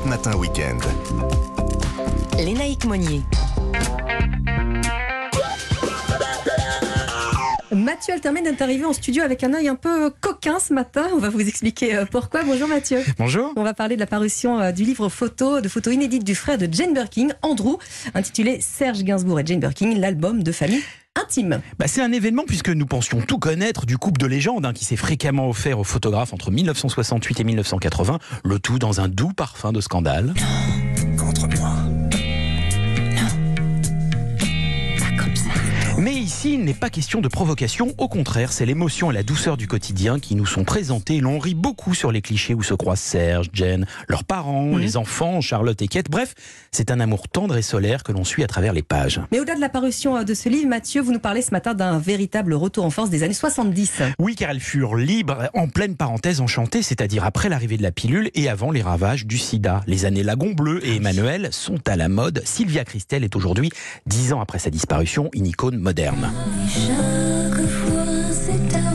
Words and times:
Europe 0.00 0.06
Matin 0.06 0.36
Weekend. 0.36 0.82
Lénaïque 2.38 2.84
Monnier. 2.84 3.22
Mathieu 7.72 8.14
Altermen 8.14 8.46
est 8.46 8.60
arrivé 8.62 8.84
en 8.84 8.92
studio 8.92 9.22
avec 9.22 9.42
un 9.44 9.54
œil 9.54 9.68
un 9.68 9.74
peu 9.74 10.10
coquin 10.20 10.58
ce 10.58 10.72
matin. 10.72 11.06
On 11.14 11.18
va 11.18 11.28
vous 11.28 11.40
expliquer 11.40 11.96
euh, 11.96 12.04
pourquoi. 12.04 12.42
Bonjour 12.44 12.68
Mathieu. 12.68 13.00
Bonjour. 13.18 13.52
On 13.56 13.62
va 13.62 13.74
parler 13.74 13.94
de 13.96 14.00
la 14.00 14.06
parution 14.06 14.60
euh, 14.60 14.72
du 14.72 14.84
livre 14.84 15.08
photo, 15.08 15.60
de 15.60 15.68
photos 15.68 15.94
inédites 15.94 16.24
du 16.24 16.34
frère 16.34 16.58
de 16.58 16.68
Jane 16.70 16.92
Birkin, 16.92 17.28
Andrew, 17.42 17.76
intitulé 18.14 18.60
Serge 18.60 19.02
Gainsbourg 19.02 19.40
et 19.40 19.46
Jane 19.46 19.60
Birkin, 19.60 19.94
l'album 19.96 20.42
de 20.42 20.52
famille 20.52 20.82
Bah, 21.78 21.86
c'est 21.86 22.02
un 22.02 22.12
événement 22.12 22.44
puisque 22.46 22.70
nous 22.70 22.86
pensions 22.86 23.20
tout 23.20 23.38
connaître 23.38 23.86
du 23.86 23.98
couple 23.98 24.20
de 24.20 24.26
légende 24.26 24.66
hein, 24.66 24.72
qui 24.72 24.84
s'est 24.84 24.96
fréquemment 24.96 25.48
offert 25.48 25.78
aux 25.78 25.84
photographes 25.84 26.32
entre 26.32 26.50
1968 26.50 27.40
et 27.40 27.44
1980, 27.44 28.18
le 28.44 28.58
tout 28.58 28.78
dans 28.78 29.00
un 29.00 29.08
doux 29.08 29.32
parfum 29.32 29.72
de 29.72 29.80
scandale. 29.80 30.34
Ici, 36.40 36.54
il 36.54 36.64
n'est 36.64 36.72
pas 36.72 36.88
question 36.88 37.20
de 37.20 37.28
provocation, 37.28 37.92
au 37.98 38.08
contraire, 38.08 38.50
c'est 38.50 38.64
l'émotion 38.64 39.10
et 39.10 39.14
la 39.14 39.22
douceur 39.22 39.58
du 39.58 39.66
quotidien 39.66 40.18
qui 40.18 40.34
nous 40.34 40.46
sont 40.46 40.64
présentés. 40.64 41.16
Et 41.16 41.20
l'on 41.20 41.38
rit 41.38 41.54
beaucoup 41.54 41.92
sur 41.92 42.12
les 42.12 42.22
clichés 42.22 42.54
où 42.54 42.62
se 42.62 42.72
croisent 42.72 43.02
Serge, 43.02 43.50
Jen, 43.52 43.86
leurs 44.08 44.24
parents, 44.24 44.78
les 44.78 44.96
enfants, 44.96 45.42
Charlotte 45.42 45.82
et 45.82 45.88
Kate. 45.88 46.08
Bref, 46.08 46.34
c'est 46.72 46.90
un 46.90 46.98
amour 46.98 47.28
tendre 47.28 47.58
et 47.58 47.62
solaire 47.62 48.02
que 48.04 48.12
l'on 48.12 48.24
suit 48.24 48.42
à 48.42 48.46
travers 48.46 48.72
les 48.72 48.82
pages. 48.82 49.20
Mais 49.32 49.38
au-delà 49.38 49.54
de 49.56 49.60
la 49.60 49.68
parution 49.68 50.16
euh, 50.16 50.24
de 50.24 50.32
ce 50.32 50.48
livre, 50.48 50.66
Mathieu, 50.66 51.02
vous 51.02 51.12
nous 51.12 51.18
parlez 51.18 51.42
ce 51.42 51.50
matin 51.50 51.74
d'un 51.74 51.98
véritable 51.98 52.54
retour 52.54 52.86
en 52.86 52.90
force 52.90 53.10
des 53.10 53.22
années 53.22 53.34
70. 53.34 54.00
Oui, 54.18 54.34
car 54.34 54.50
elles 54.50 54.60
furent 54.60 54.96
libres 54.96 55.50
en 55.52 55.68
pleine 55.68 55.94
parenthèse 55.94 56.40
enchantée, 56.40 56.80
c'est-à-dire 56.82 57.24
après 57.24 57.50
l'arrivée 57.50 57.76
de 57.76 57.82
la 57.82 57.92
pilule 57.92 58.30
et 58.34 58.48
avant 58.48 58.70
les 58.70 58.82
ravages 58.82 59.26
du 59.26 59.36
sida. 59.36 59.82
Les 59.86 60.06
années 60.06 60.22
Lagon 60.22 60.52
Bleu 60.52 60.80
et 60.86 60.96
Emmanuel 60.96 61.48
sont 61.52 61.86
à 61.86 61.96
la 61.96 62.08
mode. 62.08 62.40
Sylvia 62.46 62.84
Christel 62.84 63.24
est 63.24 63.36
aujourd'hui, 63.36 63.68
dix 64.06 64.32
ans 64.32 64.40
après 64.40 64.58
sa 64.58 64.70
disparition, 64.70 65.28
une 65.34 65.46
icône 65.46 65.76
moderne. 65.76 66.29
Chaque 66.68 67.66
fois, 67.66 68.04
c'est 68.32 68.89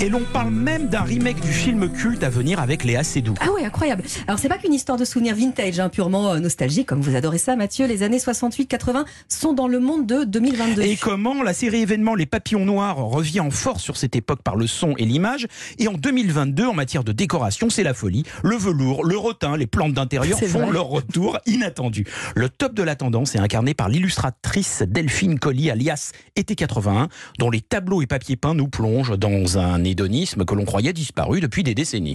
Et 0.00 0.08
l'on 0.08 0.22
parle 0.32 0.50
même 0.52 0.86
d'un 0.86 1.00
remake 1.00 1.40
du 1.40 1.52
film 1.52 1.90
culte 1.90 2.22
à 2.22 2.30
venir 2.30 2.60
avec 2.60 2.84
Léa 2.84 3.02
Seydoux. 3.02 3.34
Ah 3.40 3.50
ouais, 3.50 3.64
incroyable. 3.64 4.04
Alors 4.28 4.38
c'est 4.38 4.48
pas 4.48 4.56
qu'une 4.56 4.72
histoire 4.72 4.96
de 4.96 5.04
souvenirs 5.04 5.34
vintage, 5.34 5.80
hein, 5.80 5.88
purement 5.88 6.30
euh, 6.34 6.38
nostalgique, 6.38 6.86
comme 6.86 7.00
vous 7.00 7.16
adorez 7.16 7.38
ça, 7.38 7.56
Mathieu. 7.56 7.84
Les 7.88 8.04
années 8.04 8.18
68-80 8.18 9.04
sont 9.28 9.54
dans 9.54 9.66
le 9.66 9.80
monde 9.80 10.06
de 10.06 10.22
2022. 10.22 10.82
Et 10.82 10.96
comment 10.96 11.42
la 11.42 11.52
série 11.52 11.80
événement 11.80 12.14
Les 12.14 12.26
Papillons 12.26 12.64
Noirs 12.64 12.98
revient 12.98 13.40
en 13.40 13.50
force 13.50 13.82
sur 13.82 13.96
cette 13.96 14.14
époque 14.14 14.42
par 14.42 14.54
le 14.54 14.68
son 14.68 14.94
et 14.98 15.04
l'image. 15.04 15.48
Et 15.80 15.88
en 15.88 15.94
2022, 15.94 16.66
en 16.66 16.74
matière 16.74 17.02
de 17.02 17.10
décoration, 17.10 17.68
c'est 17.68 17.82
la 17.82 17.92
folie. 17.92 18.22
Le 18.44 18.56
velours, 18.56 19.04
le 19.04 19.18
rotin, 19.18 19.56
les 19.56 19.66
plantes 19.66 19.94
d'intérieur 19.94 20.38
font 20.38 20.66
vrai. 20.66 20.72
leur 20.72 20.86
retour 20.86 21.38
inattendu. 21.46 22.06
Le 22.36 22.48
top 22.48 22.72
de 22.72 22.84
la 22.84 22.94
tendance 22.94 23.34
est 23.34 23.40
incarné 23.40 23.74
par 23.74 23.88
l'illustratrice 23.88 24.84
Delphine 24.86 25.40
Colli, 25.40 25.70
alias 25.72 26.12
Été 26.36 26.54
81, 26.54 27.08
dont 27.40 27.50
les 27.50 27.62
tableaux 27.62 28.00
et 28.00 28.06
papiers 28.06 28.36
peints 28.36 28.54
nous 28.54 28.68
plongent 28.68 29.18
dans 29.18 29.58
un 29.58 29.87
hédonisme 29.90 30.44
que 30.44 30.54
l'on 30.54 30.64
croyait 30.64 30.92
disparu 30.92 31.40
depuis 31.40 31.62
des 31.62 31.74
décennies. 31.74 32.14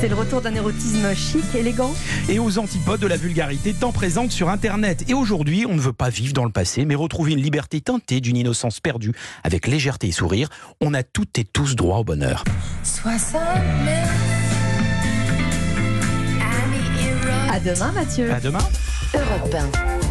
C'est 0.00 0.08
le 0.08 0.14
retour 0.14 0.40
d'un 0.40 0.54
érotisme 0.54 1.12
chic, 1.12 1.42
élégant. 1.56 1.92
et 2.28 2.38
aux 2.38 2.58
antipodes 2.60 3.00
de 3.00 3.08
la 3.08 3.16
vulgarité 3.16 3.74
tant 3.74 3.90
présente 3.90 4.30
sur 4.30 4.48
Internet. 4.48 5.04
Et 5.08 5.14
aujourd'hui, 5.14 5.66
on 5.68 5.74
ne 5.74 5.80
veut 5.80 5.92
pas 5.92 6.08
vivre 6.08 6.32
dans 6.32 6.44
le 6.44 6.52
passé, 6.52 6.84
mais 6.84 6.94
retrouver 6.94 7.32
une 7.32 7.42
liberté 7.42 7.80
teintée 7.80 8.20
d'une 8.20 8.36
innocence 8.36 8.78
perdue, 8.78 9.12
avec 9.42 9.66
légèreté 9.66 10.06
et 10.06 10.12
sourire. 10.12 10.50
On 10.80 10.94
a 10.94 11.02
toutes 11.02 11.36
et 11.40 11.44
tous 11.44 11.74
droit 11.74 11.98
au 11.98 12.04
bonheur. 12.04 12.44
69 12.84 13.58
Amis 16.40 17.50
À 17.50 17.58
demain, 17.58 17.90
Mathieu. 17.90 18.32
À 18.32 18.38
demain. 18.38 18.60
Europe 19.14 19.54
1. 20.04 20.07